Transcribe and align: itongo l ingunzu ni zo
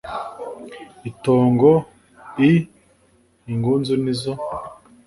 itongo 1.09 1.71
l 2.39 2.41
ingunzu 3.51 3.93
ni 4.03 4.13
zo 4.21 4.33